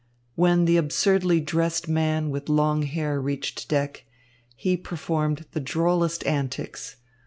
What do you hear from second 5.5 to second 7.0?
the drollest antics.